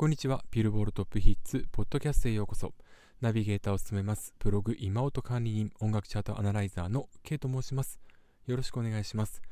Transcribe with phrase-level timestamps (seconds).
[0.00, 0.42] こんにちは。
[0.50, 2.72] ビルボールトップヒッツ、ポッドキャストへようこそ。
[3.20, 8.00] ナビゲーターを務めます、ブログ今音管理人、音楽チャートアナライザーの K と申します。
[8.46, 9.42] よろしくお願いします。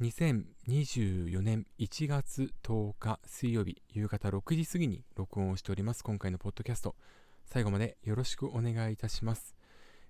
[0.00, 6.04] 2024年1月10日水曜日夕方6時過ぎに録音をしております。
[6.04, 6.94] 今回のポッドキャスト。
[7.44, 9.56] 最後までよろしくお願いいたします。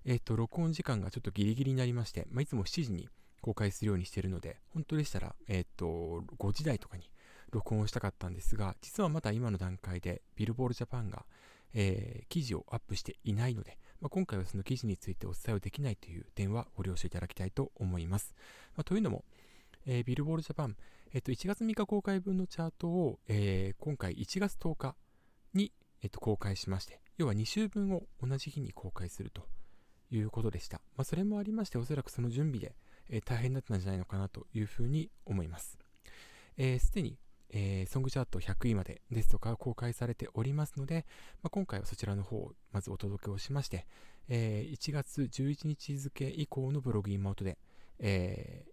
[0.05, 3.09] えっ、ー、と、録音時間がちょっとギリギリになりまして、まあ、いつも7時に
[3.41, 7.09] 公開するようにしているので、本当でしたら、えっ、ー、と、5時台とかに
[7.51, 11.25] 録音をしたかったんですが、実はまだ今の段階でビルボールジャパンが、
[11.73, 18.33] えー、記事をアップしていないので、まあ、今回はその記事についてお伝えをできないという点はご了承いただきたいと思います。
[18.75, 19.23] まあ、というのも、
[19.85, 20.75] えー、ビルボールジャパン、
[21.13, 24.95] えー、と1月3日公開分のチャートを、えー、今回1月10日
[25.53, 25.71] に、
[26.01, 29.47] えー、と公開しまして、要は2週分を同じ日に公開すると
[30.11, 30.81] いうことでした。
[30.97, 32.75] まあ、それもありまして、おそらくその準備で、
[33.09, 35.71] えー、大変だったんじゃないのかなというふうに思います。
[35.71, 35.77] す、
[36.57, 37.17] えー、で、に
[37.57, 41.05] えー、ソングチャート100位までですとか公開されておりますので、
[41.41, 43.87] まあ、今回はそちらの方をまずお届けをしまして、
[44.27, 47.57] えー、1月11日付以降のブログインマウトで、
[47.99, 48.71] えー、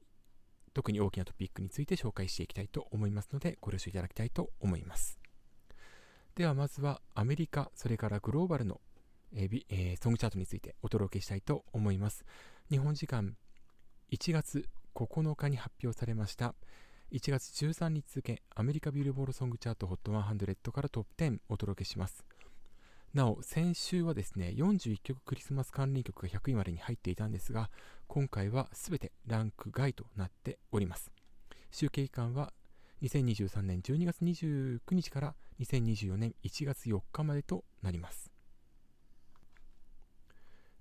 [0.75, 5.21] 特に大きなトピックについて紹介していきたいと思いますのでご了承いただきたいと思います。
[6.35, 8.81] ではまずはアメリカ、それからグローバルの、
[9.37, 12.25] えーえー、ソングチャートについてお届けしたいと思います。
[12.69, 13.37] 日本時間
[14.11, 16.55] 1月9日に発表されました
[17.13, 22.25] 1月13日付アメリカビルボールソングチャート HOT100 からトップ10お届けします。
[23.13, 27.69] なお、先週はですね、41曲クリスマス関連曲が100位までに入っていたんですが、
[28.07, 31.13] 今回は全てランク外となっております。
[31.71, 32.55] 集計期間は
[33.03, 38.31] 2023年12月29日から2024年1月4日までとなります。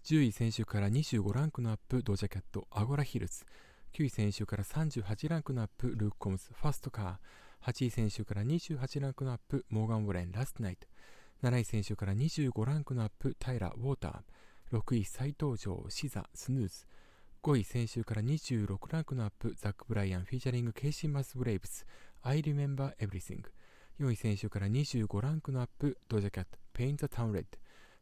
[0.05, 3.45] 10位先週から25ランクのアップ、ドジャキャット、 Agora Hills。
[3.93, 7.71] 9位先週から38ランクのアップ、ルーク・コムズ、 Fast Car。
[7.71, 10.87] 8位先週から28ランクのアップ、モーガン・ウォレン、 Last Night。
[11.43, 14.77] 7位先週から25ランクのアップ、タイラ・ Water。
[14.77, 16.87] 6位再登場、シザ、 Snooze。
[17.43, 21.85] 5位先週から26ランクのアップ、ザック・ブライアン、 featuring、ケイシー・マス・ブレイブス、
[22.21, 23.43] I Remember Everything。
[23.99, 27.45] 4位先週から25ランクのアップ、ドジャキャット、Paint the Town Red。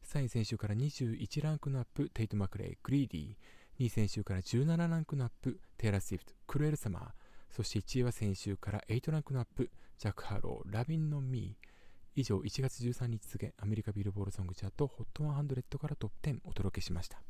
[0.05, 3.35] 3位先週から21ランクのアップ、テイト・マクレイ、 Greedy。
[3.79, 7.03] 2位先週から17ランクのアップ、テイラー・スウィフト、 Cruel Summer。
[7.49, 11.67] そして1位は先週から8ランクのアップ、ジャック・ハロー、 Lovin On Me。
[12.13, 17.21] 以上、1月13日付、アメリカビルボールソングチャート HOT100 からトップ10お届けしました。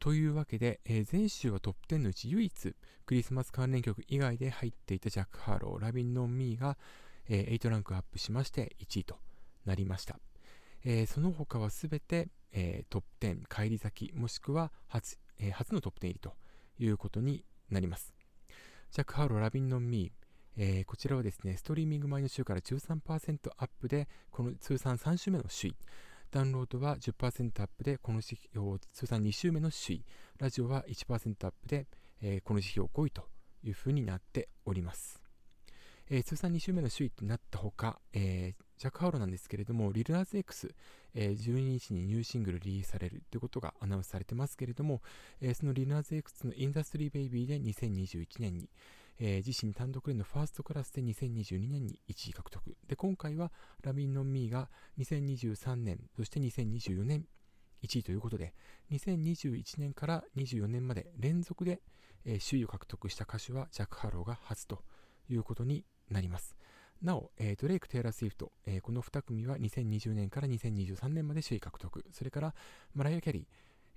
[0.00, 2.74] というわけで、えー、前週はトップ10のうち唯一、
[3.06, 6.76] クリスマス関連曲以外で入っていたジャック・ハロー、 Lovin On Me が、
[7.28, 9.16] えー、8ランクアップしまして1位と
[9.64, 10.18] なりました。
[10.84, 16.34] えー、その他はすべて、えー、トップ10返り咲きもしくは初,、えー、初のトップ10入りと
[16.78, 18.14] いうことになります。
[18.90, 20.12] ジャック・ハロー、 Lovin On Me、
[20.56, 25.76] えー、こちらはですね、ストリーミング前の週から13%アップで、この通算3週目の首位。
[26.30, 30.04] ダウンロードは10%アップで、この指標、通算2週目の首位。
[30.38, 31.88] ラジオは1%アップで、
[32.20, 33.28] えー、この指標5位と
[33.64, 35.23] いうふうになっております。
[36.10, 40.74] えー、通算2週目の首位となったほか、えー、ジャック・ハローなんですけれども、リル・ナズ・X、
[41.14, 45.00] えー、12日にニューシングルリリースされるということがアナウンスされてますけれども、
[45.40, 48.68] えー、そのリルナーズ X のインダストリー・ベイビーで2021年に、
[49.18, 52.76] えー、自身単独での First Class で2022年に1位獲得。
[52.86, 53.50] で、今回は
[53.82, 57.26] Lovin On Me が2023年、そして2024年
[57.82, 58.54] 1位ということで、
[58.90, 61.80] 2021年から24年まで連続で、
[62.24, 64.82] えー、首位を獲得した歌手はジャック・ハローが初と
[65.28, 66.56] いうことになります。
[67.02, 72.04] なお、えー、ドレイク、テイラー・スウィフト、えー、この2組は2020年から2023年まで首位獲得。
[72.12, 72.54] それから、
[72.94, 73.44] マライア・キャリー、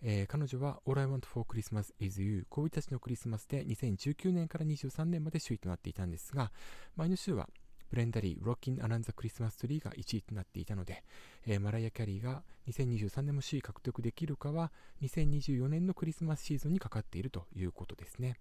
[0.02, 6.52] えー、彼女は All I Want for Christmas is You 恋人たちのクリスマスで2019年から23年まで首位となっていたんですが
[6.96, 7.50] 前の週は
[7.90, 11.04] ブレンダ・リー Rockin' Around the Christmas Tree が1位となっていたので、
[11.48, 18.38] えー、マライア・キャリーが2023年も首位獲得できるかは2024年のクリスマスシーズンにかかっているということですね。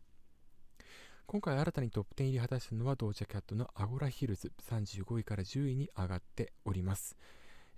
[1.28, 7.16] 今回新たにトップ10入り果たしたのはドージャキャットのアゴラヒルズ35位から10位に上がっております。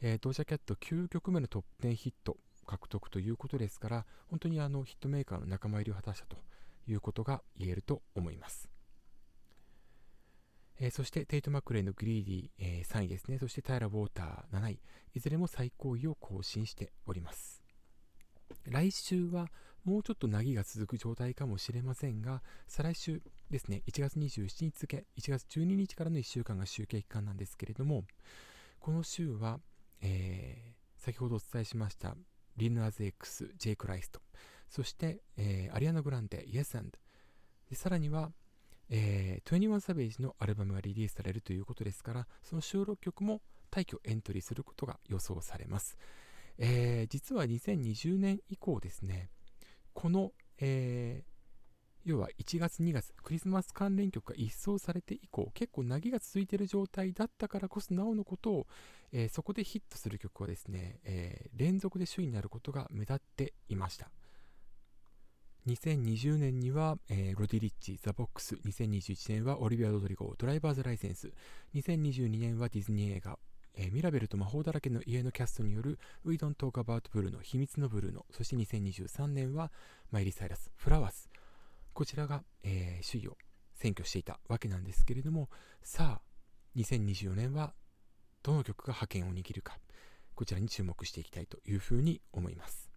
[0.03, 2.37] えー、ドージャキャット9曲目のトップ10ヒット
[2.67, 6.37] 獲得ということですから本当にあのヒットメーカーの仲間入りを果たしたと
[6.87, 8.69] いうことが言えると思います。
[10.79, 13.39] えー、そしてテイト・マクレイのグリーディー、えー、3位ですね。
[13.39, 14.79] そしてタイラ・ウォーター7位。
[15.15, 17.63] いずれも最高位を更新しております。
[18.65, 19.51] 来週は
[19.85, 28.05] もうちょっとなぎが続く状態かもしれませんが、再来週ですね、1月27日付、1月12日からの1週間が集計期間なんですけれども、
[28.81, 29.61] この週は、
[30.01, 32.17] えー、先ほどお伝えしました
[32.57, 33.77] リヌアズ X、J.
[33.77, 34.21] クライスト、
[34.69, 36.91] そして、えー、アリアナ・グランデ、Yes and、
[37.73, 38.33] さらには、
[38.91, 43.41] えー、21サベージのアルバムがリリースされるということですから、その収録曲も
[43.71, 45.97] 大挙エントリーすることが予想されます。
[46.59, 49.31] えー、実は2020年以降ですね、
[49.99, 50.31] この、
[50.61, 58.67] えー、要は1月2月クリスマス関連曲が一掃されて以降結構投げが続いている状態だったからこそなおのことを、
[59.11, 64.09] えー、そこでヒットする曲はですね、えー、連続で首位になることが目立っていました。
[65.67, 71.33] 2020年には、えー、ロディリッチ、ザ・ボックス、2021年はオリビア・ロドリゴ、ドライバーズ・ライセンス、
[71.75, 73.37] 2022年はディズニー映画、
[73.81, 79.71] え、ミラベルと魔法だらけの家のキャストによる We Don't Talk About Blue の秘密のブルーノ、そして2023年は
[80.11, 81.31] マイリー・サイラス、フラワース、
[81.95, 83.37] こちらが、えー、首位を
[83.81, 85.49] 占拠していたわけなんですけれども、
[85.81, 86.23] さあ、
[86.77, 87.73] 2024年は
[88.43, 89.79] どの曲が覇権を握るか、
[90.35, 92.91] こちらに注目していきたいというふうに思います。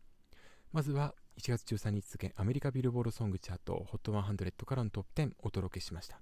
[0.72, 6.22] まずは1月13日付アメリカビルボードソングチャート HOT100 からのトップ10お届けしました。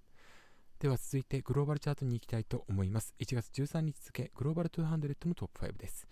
[0.80, 3.14] では続いてグローバルチャートに行きたいと思います。
[3.20, 6.08] 1月13日付グローバル200のトップ5です。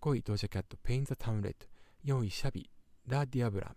[0.00, 2.70] 5位ドージャキャット Paint The Town Red 4位シャビ
[3.06, 3.76] La Diabla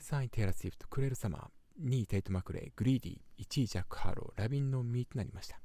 [0.00, 5.60] 3位テイラー・スウィフト、 Cruel Summer、2位テイト・マクレイ、 Greedy、1位ジャック・ハロー、 Lovin On Me となりました。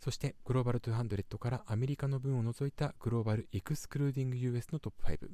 [0.00, 5.30] そしてグローバル200からアメリカの分を除いたグローバルエクスクルーディング US のトップ5。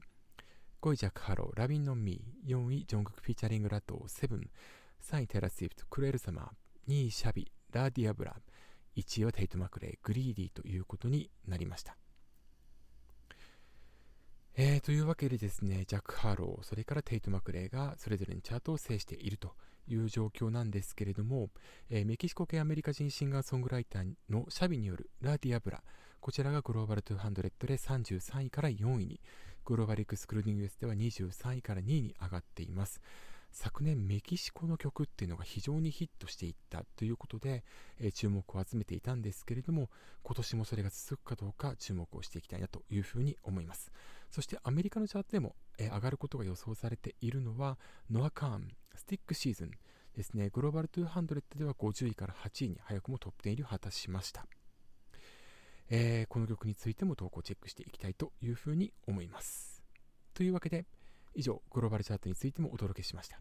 [0.83, 4.51] 5位ジャック・ハロー、 Lovin On Me、4位ジョングク featuring ラトー、Seven、
[5.03, 8.37] 3位テイラー・スウィフト、 Cruel Summer、2位シャビ、 La Diabla、
[8.97, 11.97] 1位はテイト・マクレイ、 Greedy ということになりました。
[14.57, 19.55] えー、というわけでですね、ジャック・ハロー、それからテイト・マクレイがそれぞれにチャートを制していると
[19.87, 21.51] いう状況なんですけれども、
[21.91, 25.83] えー、メキシコ系アメリカ人シンガーソングライターのシャビによる La Diabla、
[26.21, 29.21] こちらがグローバル200で33位から4位に、
[29.65, 33.01] グローバルエクスクルーディング US では23位から2位に上がっています。
[33.53, 37.65] 昨年メキシコの曲っていうのが非常にヒットしていったということで、
[37.99, 39.89] えー、注目を集めていたんですけれども
[40.23, 43.91] 今年もそれが続くかどうか注目をしていきたいなというふうに思います。
[44.31, 47.79] そしてアメリカのチャートでも、えー、上がることが予想されているのは
[48.11, 49.71] ノア・カーンスティックシーズン
[50.17, 50.51] ですね。
[50.51, 54.47] グローバル200では50位から8位に早くもトップ10入りを果たしました。
[55.89, 59.83] えー、この曲についても投稿チェックしていきたいというふうに思います。
[60.35, 60.87] というわけで、
[61.37, 63.41] 以上、グローバルチャートについてもお届けしました。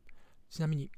[0.50, 0.92] ちなみに、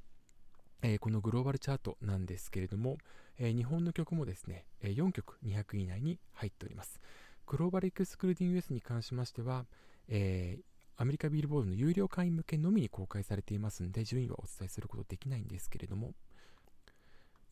[0.82, 2.98] えー、このグローバルチャートなんですけれども、
[3.38, 7.00] えー、日本の曲もですね、えー、4曲200位以内に入っております。
[7.46, 9.66] グローバルエクスクルーディング US に関しましては、
[10.10, 10.58] え
[11.00, 16.14] アメリカビルボードの有料会員向けのみに公開されていますので、順位はお伝えすることできないんですけれども、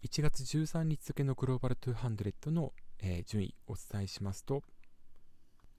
[0.03, 4.63] 1月13日付のグローバル200の、え順位お伝えしますと、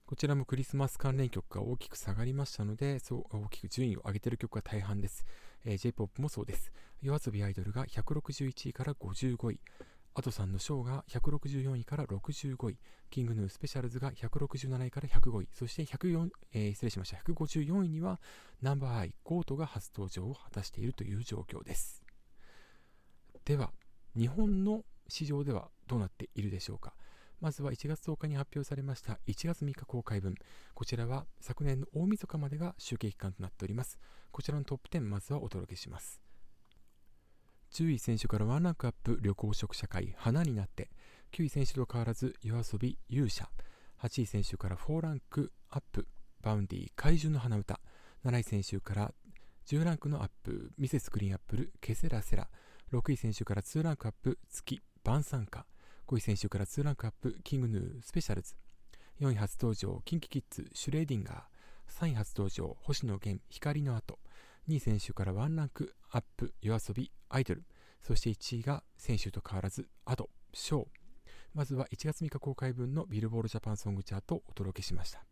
[0.07, 5.25] こちらもクリスマス関連曲が大きく下がりましたので、そう大きく順位を上げている曲が大半です。
[5.65, 6.71] えー、J-POP もそうです。
[7.01, 9.59] YOASOBI アイドルが161位から55位、
[10.13, 12.77] Ado さんの唱が164位から65位、
[13.09, 18.21] King Gnu SPECIALZ が167位から105位、そして104、えー、失礼しました、154位には
[18.61, 22.01] Number_i、GOAT が初登場を果たしているという状況です。
[23.43, 23.73] では、
[24.15, 26.93] 日本の市場ではどうなっているでしょうか。
[27.39, 30.35] まずは1月10日に発表されました1月3日公開分。
[30.73, 33.99] こちらは昨年の大晦日までが集計期間となっております。
[34.31, 36.21] こちらのトップ10まずはお届けします。
[37.71, 40.89] 10位選手からワンランクアップ旅行食社会花になって
[41.31, 43.49] 9位選手と変わらず夜遊び勇者
[44.01, 46.07] 8位選手から4ランクアップ
[46.41, 47.79] バウンディ怪獣の花歌
[48.25, 49.13] 7位選手から
[49.67, 51.11] 10ランクのアップ Mrs.
[51.11, 52.47] GREEN APPLE ケセラセラ
[52.93, 55.65] 6位先週から2ランクアップ月晩餐歌
[56.07, 58.55] 5位先週から2ランクアップ、 King Gnu、SPECIALZ。
[59.19, 62.05] 4位初登場、キンキキッズ、シュレーディンガー。
[62.05, 64.17] 3位初登場、星野源、光の跡。
[64.69, 67.65] 2位先週から1ランクアップ、 YOASOBI、アイドル。
[68.01, 70.85] そして1位が先週と変わらず、 Ado、唱。
[71.53, 75.25] まずは1月3日公開分のビルボードジャパンソングチャートをお届けしました。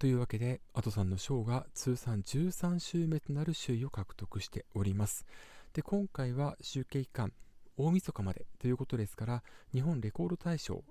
[0.00, 5.26] というわけで、アドさんのショーが通算13週目となる首位を獲得しております。
[5.74, 7.32] で、今回は集計期間、
[7.76, 10.84] 大晦日までということですから日本レコード大賞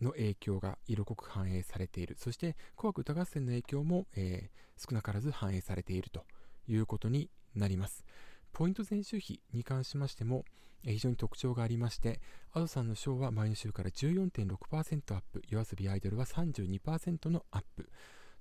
[0.00, 2.16] の影響が色濃く反映されている。
[2.18, 6.24] そして紅白歌合戦の影響も、えー、少なからず反映されていると
[6.68, 8.04] いうことになります。
[8.52, 10.44] ポイント前週比に関しましても、
[10.84, 12.20] えー、非常に特徴がありまして
[12.52, 15.42] アドさんの賞は前の週から14.6%アップ。
[15.48, 17.88] 夜遊びアイドルは32%のアップ。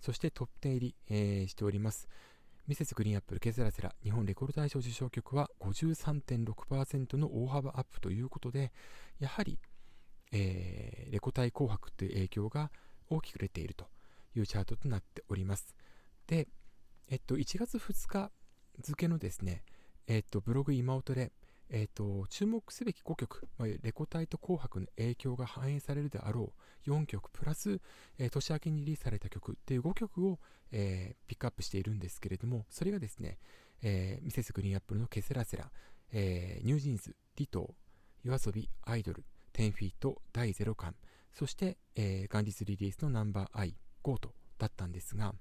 [0.01, 2.07] そしてトップ10入り、えー、しております。
[2.65, 8.71] ミセスグリーンアップルケセラセラ日本レコード大賞受賞曲は53.6%の大幅アップということで
[9.19, 9.59] やはり、
[10.31, 12.71] えー、レコ大紅白という影響が
[13.09, 13.87] 大きく出ていると
[14.33, 15.75] いうチャートとなっております。
[16.25, 16.47] で、
[17.09, 18.31] えっと、1月2日
[18.79, 19.63] 付のですね、
[20.07, 21.33] えっと、ブログ今音で、
[21.75, 26.53] えーと、注目すべき5曲、まあ、レコ大と紅白の影響が反映されるであろ
[26.85, 27.81] う4曲プラス、
[28.19, 30.39] えー、年明けにリリースされた曲っていう5曲を、
[30.71, 33.39] えー、ピックアップしているんですけれどもそれがですね、
[33.81, 34.53] えー、 Mrs.
[34.53, 35.71] GREEN APPLE のケセラセラ、
[36.11, 39.23] えー、 NewJeans、Ditto、YOASOBI、アイドル、
[39.53, 40.95] 10-FEET、第ゼロ感、
[41.33, 45.33] そして、えー、元日リリースのナンバー I、ゴートだったんですが、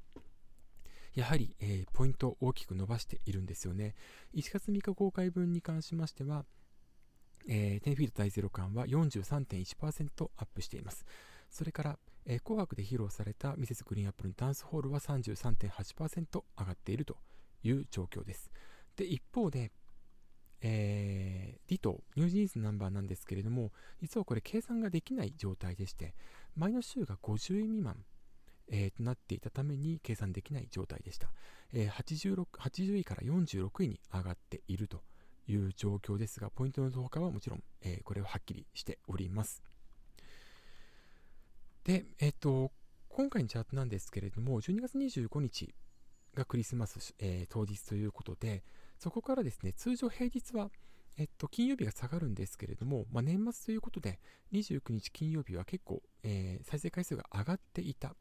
[1.14, 3.94] やはり、えー、ポイントを大きく伸ばしているんですよね。
[4.34, 6.44] 1月3日公開分に関しましては、
[7.48, 11.04] えー、10-FEET 第ゼロ感は43.1%アップしています。
[11.50, 13.84] それから、えー、紅白で披露された Mrs.
[13.84, 17.16] GREEN APPLE のダンスホールは33.8%上がっていると
[17.62, 18.50] いう状況です。
[18.96, 19.70] で、一方で、
[20.62, 26.14] えー、 Ditto、NewJeans ナンバーなんですけれども、実はこれ計算ができない状態でして、
[26.56, 28.04] 前の週が50位未満
[28.70, 31.28] えー、となっていたために計算できない状態でした、
[31.72, 35.02] えー、86 80位から46位に上がっていると
[35.48, 39.62] いう状況ですがポイントの増加はもちろん、えー、これははっきりしております。
[41.84, 42.70] で、えっ、と
[43.08, 45.74] 今回のチャートなんですけれども12月25日
[46.34, 48.62] がクリスマス、え当日ということで
[48.98, 50.70] そこからですね通常平日は
[51.18, 54.18] えっと、金曜日が下がるんですけれども、まあ、年末ということで、
[54.52, 58.14] 29日金曜日は結構、えー、再生回数が上がっていた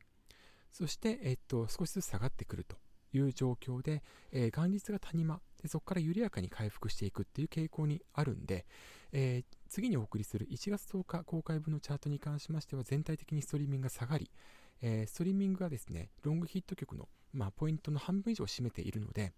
[0.71, 2.77] そして、えっと、少しずつ下がってくると
[3.13, 8.65] いう状況で、えー、元日が谷間で、そこから緩やかに回復していくっていう傾向にあるんで、
[9.11, 14.31] えー、次にお送りする1月10日公開分のチャートに関しましては、全体的にストリーミングが下がり、
[14.81, 19.33] えー、ストリーミングがですね、ロングヒット曲の、まあ、ポイントの半分以上を占めているので、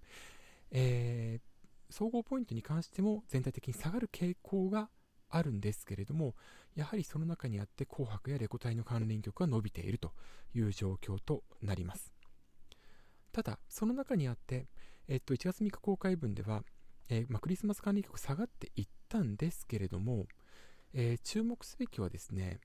[0.72, 4.90] えー、総合ポイントに関しても全体的に下がる傾向が
[5.36, 6.36] あるんですけれども、
[6.75, 10.12] やはりその中にあって紅白やレコ大の関連曲が伸びていると
[10.54, 12.13] いう状況となります。
[13.32, 14.68] ただ、その中にあって、
[15.08, 16.63] えっと、1月3日公開分では、
[17.10, 20.28] えー、まあ、クリスマス関連曲下がっていったんですけれども、
[20.94, 22.60] えー、注目すべきはですね、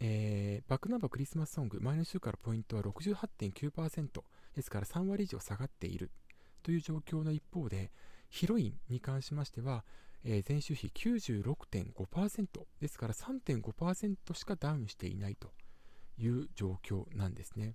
[0.00, 4.22] えー、バックナンバークリスマスソング、前の週からポイントは68.9%
[4.56, 6.10] ですから3割以上下がっている
[6.62, 7.92] という状況の一方で、
[8.28, 9.84] ヒロインに関しましては、
[10.24, 12.46] えー、前週比96.5%
[12.80, 15.50] ですから3.5%しかダウンしていないと
[16.18, 17.74] いう状況なんですね。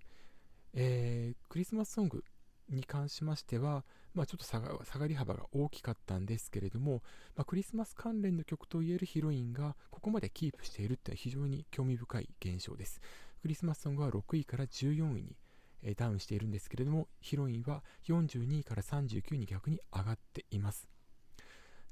[0.74, 2.24] えー、クリスマスソング
[2.70, 7.02] に関しましては、まあ、ちょっと下がり幅が大きかったんですけれども、
[7.36, 13.02] まあ、クリスマス関連の曲といえるヒロインがここまでキープしているっていうのは非常に興味深い現象です。
[13.42, 15.36] クリスマスソングは6位から14位に、
[15.98, 20.95] ダウンしているんですけれども、ヒロインは42位から39位に逆に上がっています。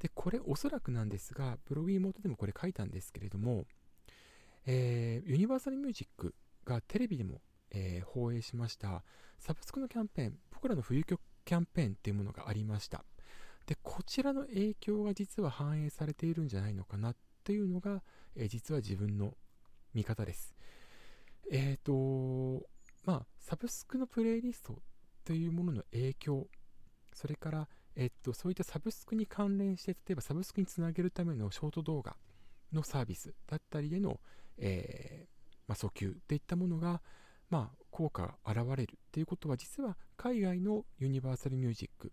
[0.03, 3.63] で、これおそらくなんですが、ブログ妹でもこれ書いたんですけれども、
[4.65, 7.39] えー、ユニバーサルミュージックがテレビでも、
[7.72, 9.03] えー、放映しました
[9.39, 13.05] サブスクのキャンペーン、僕らの冬曲キャンペーンっていうものがありました。
[13.65, 18.03] で、こちらの影響が実は反映されているんじゃないのかなっていうのが、
[18.36, 19.38] えー、実は自分の
[19.93, 20.53] 見方です。
[21.50, 22.67] えっ、ー、と、
[23.05, 24.81] まあ、サブスクのプレイリスト
[25.24, 26.50] というものの影響、
[27.13, 32.15] それから、えっと、そういったサブスクに関連して、例えばサブスクにつなげるためのショート動画
[32.71, 34.19] のサービスだったりでの、
[34.57, 37.01] えー、まあ、訴求といったものが、
[37.50, 42.12] まあ、効果が現れるっていうことは、実は海外のユニバーサルミュージック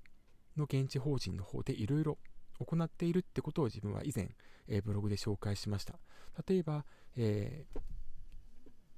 [0.56, 2.18] の現地法人の方でいろいろ
[2.58, 4.36] 行っているってことを自分は以前、
[4.68, 5.98] えー、ブログで紹介しました。
[6.46, 6.84] 例えば、
[7.16, 7.80] えー、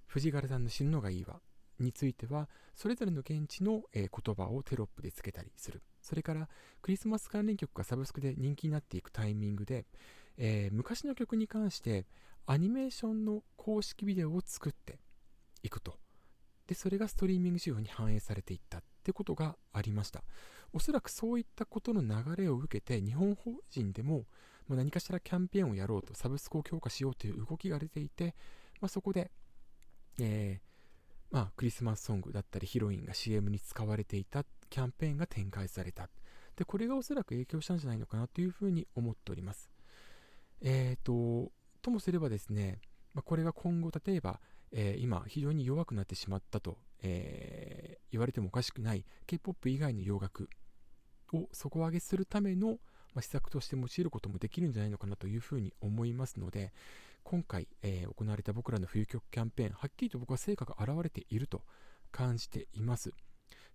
[0.06, 1.40] 藤原さんの死ぬのがいいわ
[1.78, 5.82] については、それぞれの現地の、え、言葉をテロップでつけたりする。
[6.02, 6.48] それから
[6.82, 9.86] クリスマス関連曲がサブスクで人気になっていくタイミングで、
[10.36, 12.06] えー、昔の曲に関して
[12.46, 14.98] アニメーションの公式ビデオを作って
[15.62, 15.98] いくと。
[16.66, 20.22] で、それがストリーミング需要に反映されていったってことがありました。
[20.72, 24.24] おそらくそういったことの流れを受けて日本法人でも
[24.68, 28.34] 何かしらキャンペーンをやろうとサブスクを強化しようという動きが出ていて、
[28.80, 29.30] まあ、そこで、
[30.18, 30.72] えー
[31.30, 36.08] まあ、クリスマスソングだったりヒロインが CM に使われていたキャンペーンが展開された。
[36.56, 39.68] で、これがおそらく影響したんじゃないのかなというふうに思っております。
[40.62, 41.52] えっ、ー、と、
[41.82, 42.80] ともすればですね、
[43.12, 50.48] まあ、これが今後、例えば、えー、今、非常に弱くなってしまったと、えー、言われてもおかしくない K-POP 以外の洋楽
[51.34, 52.78] を底上げするための、
[53.12, 56.72] ま、施策として用いることもできるんじゃないのかなというふうに思いますので、
[57.24, 61.62] 今回、えー、行われた僕らの冬曲キャンペーン、はっきりと僕は成果が現れていると
[62.10, 63.12] 感じています。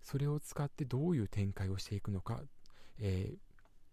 [0.02, 2.40] それを使ってどういう展開をしていくのか、
[2.98, 3.36] えー、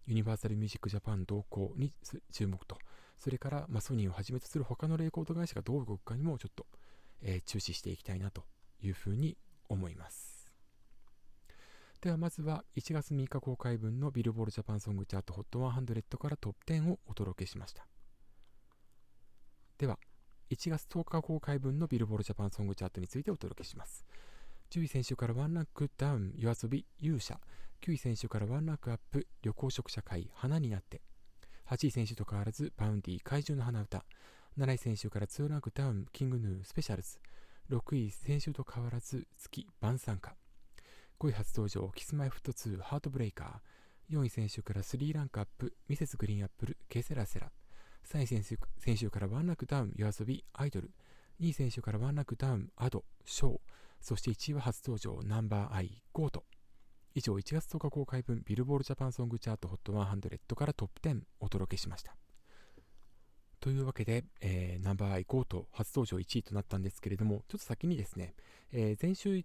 [0.06, 1.92] ユニバーサル・ミュージック・ジャパン同行に
[2.32, 2.78] 注目と、
[3.18, 6.66] それから、まあ、ソニーをはじめとする他のレコード会社がどう動くかにもちょっと、
[7.22, 8.44] えー、注視していきたいなと
[8.82, 9.36] いうふうに
[9.68, 10.36] 思います。
[12.00, 17.86] ではまずは1月3日公開分のビルボールジャパンソングチャート HOT100 からトップ10をお届けしました。
[19.78, 19.98] では
[20.50, 24.04] 1月10日公開分のビルボードジャパンソングチャートについてお届けします。
[24.70, 27.38] 10位先週からワンランクダウン YOASOBI 勇者。
[27.82, 31.02] 9位先週からワンランクアップ緑黄色社会花になって。
[31.68, 34.04] 8位先週と変わらず Vaundy 怪獣の花唄。
[34.58, 37.18] 7位先週から2ランクダウン King Gnu SPECIALZ。
[37.70, 40.34] 6位先週と変わらず月晩餐歌。
[41.20, 44.16] 5位初登場 Kis-My-Ft2 HEARTBREAKER。
[44.18, 46.16] 4位先週から3ランクアップ Mrs.
[46.16, 47.52] GREEN APPLE ケセラセラ。
[48.04, 50.90] 3位先週先週からワンランクダウン YOASOBI アイドル。
[51.40, 53.58] 2位先週からワンランクダウン Ado 唱。
[54.00, 56.44] そして1位は初登場 Number_i GOAT。
[57.14, 62.16] 以上1月10日公開分ビルボードジャパンソングチャート HOT100 からトップ10お届けしました。
[63.60, 68.34] というわけで、えー、 Number_i GOAT 初登場1位となったんですけれども、ちょっと先にですね、
[68.72, 69.44] えー、前週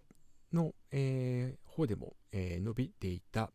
[0.52, 3.50] の、えー、方でも、え伸びていた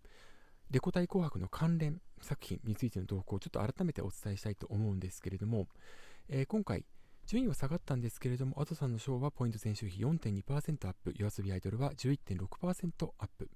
[0.69, 5.67] レコ大紅白の関連作品についての動向をちょっと改めてお伝えしたいと思うんですけれども、
[6.27, 6.85] え今回、
[7.27, 13.49] 順位は下がったんですけれども、アドさんの賞はポイント前週比4.2%アップ、夜遊びアイドルは11.6%アップ、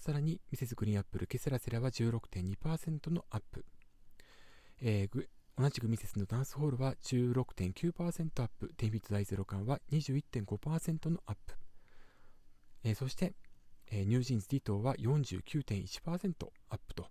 [0.00, 3.64] さらにミセスグリーンアップル、ケセラセラは16.2%のアップ、
[4.80, 5.26] えー、
[5.56, 11.54] 同じくミセスのダンスホールは16.9%アップ、デビット大ゼロ感は21.5%のアップ。
[12.82, 13.34] えー、そして、
[13.92, 17.06] えー、 NewJeans Ditto は49.1%アップと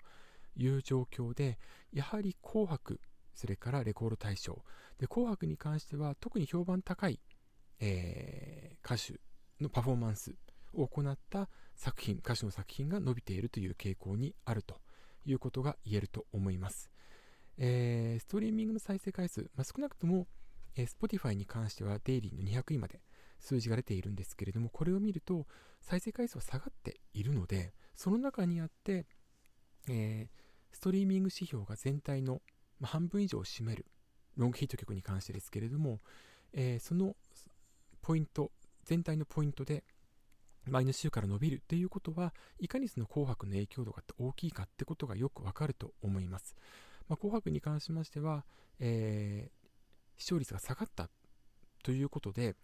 [0.57, 1.57] いう状況で、
[1.93, 2.99] やはり紅白、
[3.33, 4.63] それからレコード大賞。
[4.99, 7.19] で、紅白に関しては特に評判高い、
[7.79, 9.19] えー、歌手
[9.61, 10.35] のパフォーマンス
[10.73, 14.79] を行った作品、歌手の作品が伸びているという傾向にあると
[15.25, 16.91] いうことが言えると思います。
[17.57, 20.27] えー、ストリーミングの再生回数、まあ、少なくとも、
[20.75, 23.01] えー、Spotify に関してはデイリーの200位まで
[23.39, 25.45] 数字が出ているんですけれども、これを見ると
[25.81, 29.05] 再生回数は下がっているので、その中にあって、
[29.89, 32.41] えー、ストリーミング指標が全体の、
[32.81, 33.85] まあ、半分以上を占める
[34.35, 36.01] ロングヒット曲に関してですけれども、
[36.51, 37.15] えー、その
[38.01, 38.51] ポイント、
[38.83, 39.83] 全体のポイントで
[40.67, 46.55] マイナス週から伸びるということは、いかにその紅白の影響度が大きいかってことがよくわかると思います。
[47.07, 48.45] まあ、紅白に関しましては、
[48.79, 51.09] えー、視聴率が下がった
[51.83, 52.55] ということで、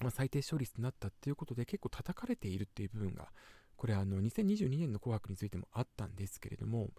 [0.00, 3.28] まあ、最低視聴率となったということで結構叩かれているっていう部分が
[3.76, 6.90] これあの2022年の紅白についてもあったんですけれども、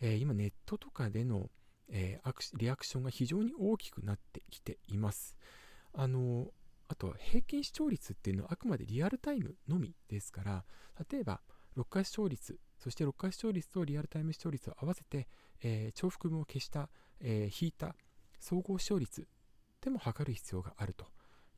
[0.00, 1.50] えー、今ネットとかでの、
[1.90, 5.36] えー、リアクションが非常に大きくなってきています
[5.94, 6.48] あの
[6.88, 10.64] あと平均視聴率っていうのはあくまでリアルタイムのみですから
[11.10, 11.40] 例えば
[11.76, 15.28] 録画視聴率そして録画視聴率とリアルタイム視聴率を合わせて、
[15.62, 16.88] えー、重複分を消した、
[17.20, 17.94] えー、引いた
[18.38, 19.26] 総合視聴率
[19.80, 21.06] でも測る必要があると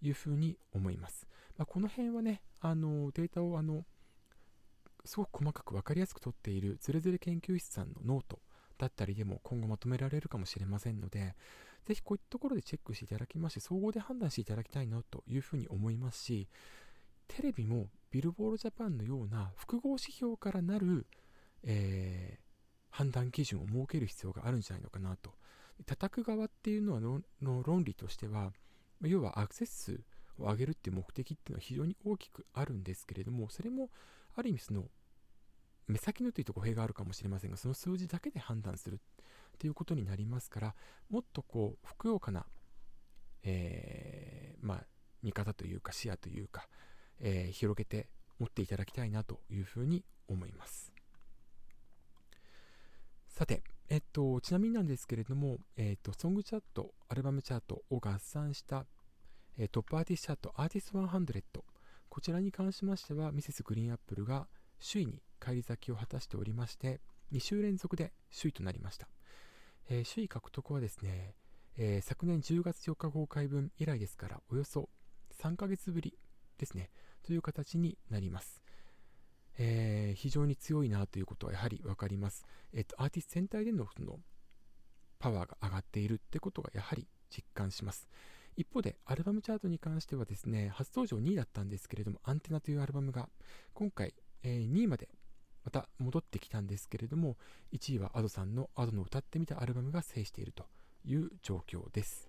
[0.03, 1.27] いうふうに思います。
[1.57, 3.85] まあ、この辺はね、あのデータをあの
[5.05, 8.39] すごく細かく分かりやすく取っているズレズレ研究室さんのノート
[8.81, 11.37] だったりでも今後まとめられるかもしれませんので、
[11.87, 16.49] ぜひこういったところでチェックしていただきまして、総合で判断していただきたいなというふうに思いますし、
[17.29, 21.07] テレビもビルボールジャパンのような複合指標からなる、
[21.63, 22.43] えー、
[22.91, 25.31] 判断基準を設ける必要があるんじゃないのかなと。
[25.87, 28.53] 叩く側っていうのはの論理としては、
[29.03, 30.01] 要はアクセス数
[30.39, 33.91] を上げるっていう目的っていうのは非常に大きくあるんですけれども、それも
[34.35, 34.85] ある意味その
[35.91, 38.99] 目先のというと語弊があるかもしれませんが、その数字だけで判断するっ
[39.59, 40.75] ていうことになりますから、
[41.11, 42.47] もっとこう、ふくよかな、
[43.43, 44.85] えー、まあ、
[45.23, 46.69] 見方というか視野というか、
[47.21, 50.93] えー、広げて持っていただきたいなというふうに思います。
[53.29, 58.87] さて、えっと、ちなみになんですけれども、えっと、ソングチャート、アルバムチャートを合算した、
[59.59, 61.43] えトップアーティストチャート、アーティスト100、
[62.09, 64.49] こちらに関しましては、ミセスグリーンアップルが
[64.81, 67.01] 首位に返り咲きを果たしておりまして、
[67.33, 69.09] 2週連続で首位となりました。
[69.89, 71.35] えー、首位獲得はですね、
[71.77, 74.89] えー、昨年10月4日公開分以来ですから、およそ
[75.43, 76.17] 3ヶ月ぶり
[76.59, 76.91] ですね。
[77.23, 78.63] という形になります。
[79.59, 82.47] えー、非常に強いなということはやはり分かります。
[82.73, 84.19] えっと、アーティスト全体でのその
[85.19, 88.09] パワーが上がっているってことがやはり実感します。
[88.57, 93.29] 一方で、アルバムチャートに関してはですね、初登場2位だったんですけれども、アンテナというアルバムが
[93.75, 95.09] 今回、えー、2位まで
[95.65, 97.37] また戻ってきたんですけれども、
[97.73, 100.65] 1位は Ado さんの Ado の歌ってみたアルバムが制していると
[101.05, 102.29] いう状況です。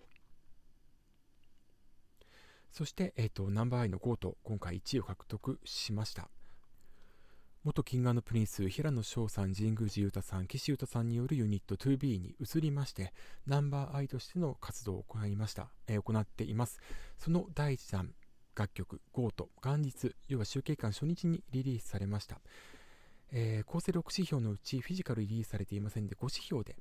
[2.71, 6.29] そして、えーと、 Number_i の GOAT、今回1位を獲得しました。
[7.63, 13.13] 元キングプリンス、平野紫耀さん、神宮寺勇太さん、岸優太さんによるユニット 2B に移りまして、
[13.45, 16.79] Number_i としての活動を行いました、えー、行っています。
[17.19, 18.15] その第1弾、
[18.55, 22.41] 楽曲、ゴート、元日、要は集計館初日にリリースされました。
[23.31, 26.75] えー、構成6指標のうちフィジカルリリースされていませんで5指標で、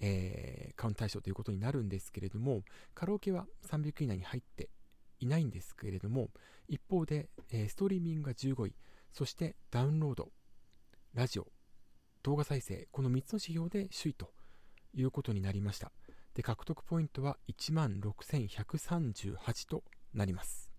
[0.00, 2.62] えー、カウント対象ということになるんですけれども
[2.94, 4.68] カラオケは300以内に入って
[5.20, 6.28] いないんですけれども
[6.68, 8.74] 一方で、えー、ストリーミングが15位
[9.12, 10.28] そしてダウンロード
[11.14, 11.46] ラジオ
[12.22, 14.30] 動画再生この3つの指標で首位と
[14.94, 15.90] いうことになりました。
[16.34, 20.71] で獲得ポイントは1万6138となります。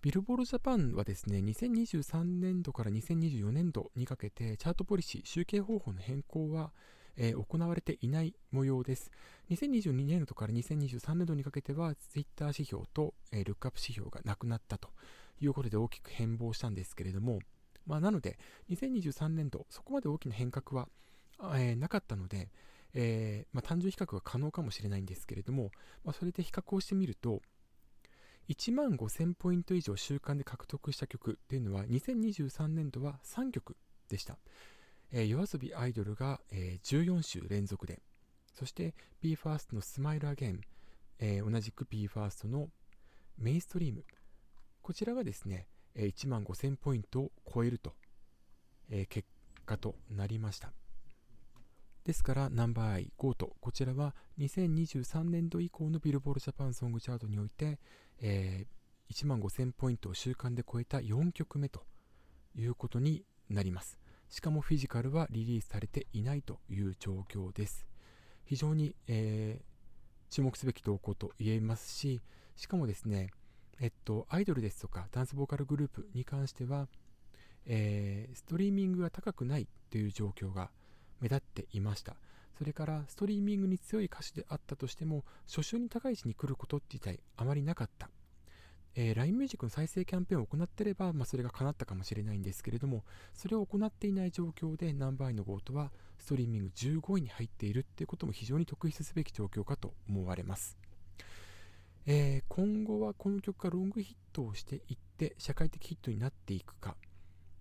[0.00, 6.70] ビルボールジャパンはですね2023年度から2024年度にかけてチャートポリシー集計方法の変更は、
[7.16, 9.10] えー、行われていない模様です。
[9.50, 14.90] 2022年度から2023年度にかけてはツイッター指標と、えー、ルックアップ指標がなくなったと
[15.40, 17.40] いうことで大きく変貌したんですけれども、
[17.84, 18.38] まあ、なので
[18.70, 20.88] 2023年度そこまで大きな変革は、
[21.56, 22.50] えー、なかったので、
[22.94, 25.72] えー、まあ、単純比較が可能かもしれないんですけれども、
[26.04, 27.42] まあ、それで比較をしてみると
[28.48, 33.76] 1万5000ポイント以上週間で獲得した曲というのは2023年度は3曲
[34.08, 34.38] でした、
[35.12, 38.00] えー、夜遊びアイドルが、えー、14週連続で
[38.54, 40.60] そして BE:FIRST のスマイルアゲン、
[41.20, 42.68] えー、同じく BE:FIRST の
[43.36, 44.04] メインストリーム。
[44.82, 47.94] こちらがですね1万5000ポイントを超えると、
[48.90, 49.28] えー、結
[49.64, 50.72] 果となりました。
[52.08, 57.78] ですからナンバーアイ5とこちらは2023年度以降のビルボールジャパンソングチャートにおいて、
[58.22, 61.82] えー、1万5000ポイントを週間で超えた4曲目と
[62.56, 63.98] いうことになります。
[64.30, 67.86] しかもフィジカルはリリースされていないという状況です。
[68.46, 72.22] 非常に、えー、注目すべき動向と言えますし、
[72.56, 73.28] しかもですね、
[73.80, 76.88] えっと、アイドルですとかダンスボーカルグループに関しては、
[77.66, 80.70] えー、ストリーミングが高くないという状況が
[81.20, 82.16] 目立っていました。
[82.58, 88.10] それからストリーミングに強い歌手であったとしても初週に高い位置に来ること自体あまりなかった、
[88.96, 100.76] えー、LINE ミュージックの再生キャンペーンを行っていれば、まあ、それが叶ったかもしれないんですけれどもそれを行っていない状況で Number_i の GOAT はストリーミング15位に入っているっていうことも非常に特筆すべき状況かと思われます、
[102.06, 106.96] えー、今後はこの曲がロングヒットをしていって社会的ヒットになっていくか、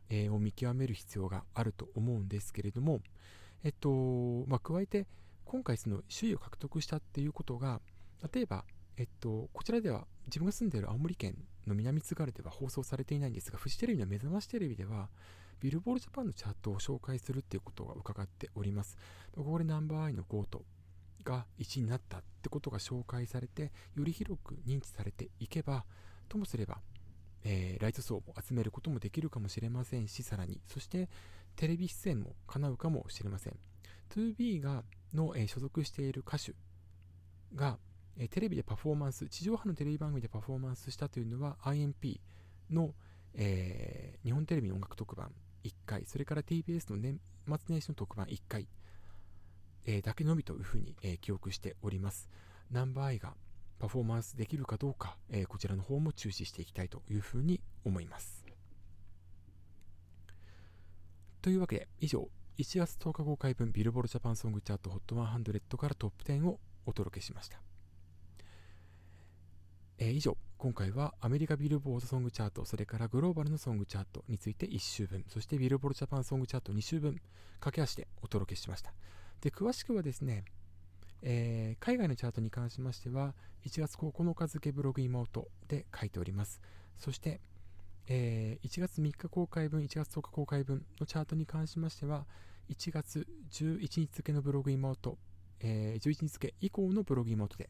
[0.09, 3.01] を見極める必要があると思うんですけれども、
[3.63, 3.89] えっと、
[4.47, 5.07] まあ、加えて、
[5.45, 7.81] 今回その首位を獲得したっていうことが、
[8.33, 8.65] 例えば、
[8.97, 15.09] えっと、こちらでは自分が住んでいる青森県の南津軽では放送されていないんですが、フジテレビの目覚ましテレビでは、
[15.59, 18.97] ビルボールジャパンのチャートを紹介するっていうことが伺っております。
[19.35, 20.63] ここでナンバーアイのゴート
[21.23, 25.85] が1位になったってことが紹介されて、より広く認知されていけば、
[26.29, 26.79] ともすれば、
[27.43, 31.09] えー、ライト層も集めることもできるかもしれませんし、さらに、そして
[31.57, 33.57] テレビ出演も叶うかもしれません。
[34.15, 36.53] 2B がの、えー、所属している歌手
[37.55, 37.77] が、
[38.17, 42.19] えー、テレビでパフォーマンス、地上波のテレビ番組でパフォーマンスしたというのは IMP
[42.69, 42.93] の、
[43.33, 45.31] えー、日本テレビの音楽特番
[45.63, 48.67] 1回、それから TBS の年末年始の特番1回、
[49.85, 52.29] えー、だけのみというふうに、えー、記憶しております。
[52.71, 53.33] ナンバーアイが
[53.79, 58.46] パフォーマンスできるかどうか、えー、こちらの方も注視していきたいというふうに思います。
[61.47, 67.61] というわけで、以上、1月10日公開分ビルボールジャパンソングチャート HOT100 からトップ10をお届けしました。
[69.97, 77.21] えー、以上、今回はアメリカビルボードソングチャート、それからグローバルのソングチャートについて1週分、そしてビルボールジャパンソングチャート2週分、
[77.61, 78.93] 駆け足でお届けしました。
[79.39, 80.43] で、詳しくはですね、
[81.21, 86.59] えー、海外のチャートに関しましては、1月9日付ブログ妹で書いております。
[86.97, 87.39] そして、
[88.07, 92.25] えー、1月3日公開分、1月10日公開分のチャートに関しましては、
[92.69, 95.17] 1月11日付のブログ妹、
[95.59, 97.69] えー、11日付以降のブログ妹で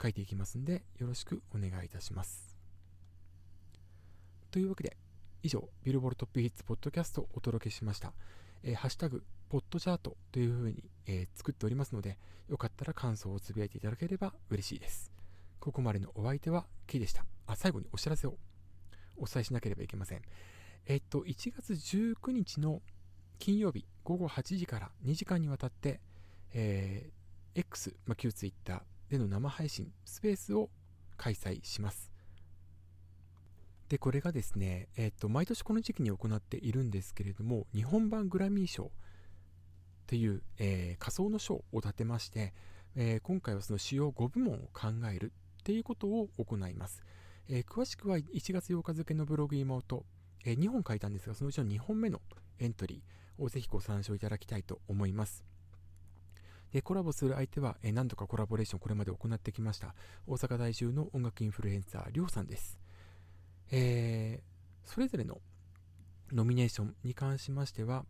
[0.00, 2.56] 書いていきますんで、よろしくお願いいたします。
[4.50, 4.96] というわけで、
[5.42, 8.12] 以上、ビルボルトップヒッツポッドキャストをお届けしました。
[8.62, 15.10] えー、ハッシュタグ、ポッドチャートというふうに、えー、作っておりますので、よかったら感想をつぶやいていただければ嬉しいです。
[15.60, 17.24] ここまでのお相手は K でした。
[17.46, 18.36] あ、最後にお知らせを。
[19.18, 20.22] お伝えしなければいけません。
[20.86, 22.82] えっと、1月19日の
[23.38, 26.00] 金曜日午後8時から2時間にわたって、
[26.52, 30.70] えー、X、まあ、旧 Twitter での生配信、スペースを
[31.16, 32.10] 開催します。
[33.88, 38.90] で、これがですね、えっと、毎年この時期に行っているんですけれども、日本版グラミー賞
[40.06, 42.52] という、えー、仮想の賞を立てまして、
[42.96, 47.02] えー、今回はその主要5部門を考えるっていうことを行います。
[47.48, 50.04] えー、詳しくは1月8日付のブログ妹、
[50.44, 52.20] えー、2本書いたんですが、そのうちの2本目の
[52.58, 55.44] エントリーをぜひご参照いただきたいと思います。
[56.72, 59.94] でコラボする相手は、えー、何度かコラボレーションこれまで行ってきました
[60.26, 62.78] 大阪在住の音楽インフルエンサーりょうさんです、
[63.70, 65.40] えー、それぞれの、
[66.30, 68.04] ノミネーションに関しましては、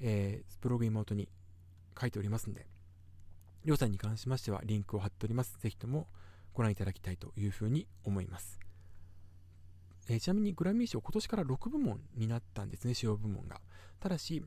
[0.00, 1.28] えー、ブログ妹に
[2.00, 2.66] 書いておりますんで、
[3.64, 5.58] りょうさんに関しましてはリンクを貼っております。
[5.60, 6.08] ぜひとも
[6.54, 8.61] ご覧いただきたいというふうに思います。
[10.08, 13.60] えー、ちなみにグラミー賞今年から6部門になったんですね、主要部門が。
[14.00, 14.42] ただし、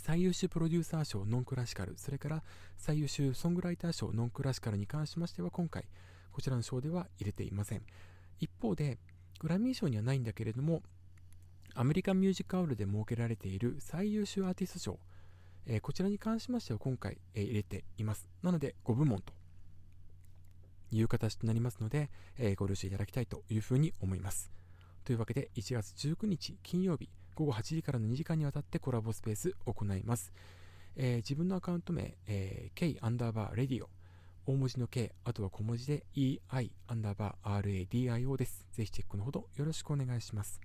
[0.00, 2.42] 最優秀プロデューサー賞ノンクラシカル、それから
[2.76, 5.84] 最優秀ソングライター賞ノンクラシカルに関しましては今回
[6.32, 7.82] こちらの賞では入れていません。
[8.40, 8.98] 一方で、
[9.38, 10.82] グラミー賞にはないんだけれども、
[11.74, 14.98] アメリカンミュージックアウルで設けられている最優秀アーティスト賞、
[15.66, 18.28] えー、こちらに関しましては今回、えー、入れています。
[18.42, 19.32] なので5部門と
[20.92, 24.50] いう形となりますので、えー、ご了承いただきたいというふうに思います。
[25.04, 30.32] というわけで1月19日金曜日午後8時からの2時間にわたってコラボスペースを行います。
[30.96, 33.88] えー、自分のアカウント名、えー、k アンダーバーレディオ
[34.46, 38.66] 大文字の K、あとは小文字で EI アンダーバー RADIO です。
[38.72, 40.60] ぜひチェックのほどよろしくお願いします。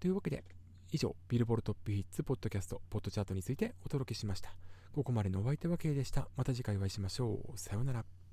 [0.00, 0.44] というわけで、
[0.90, 4.54] 以上、ビルボルトップヒッツポッドキャスト、ポッドチャートについてお届けしました。
[4.92, 6.28] ここまでのお相手は K でした。
[6.36, 7.58] また次回お会いしましょう。
[7.58, 8.27] さようなら。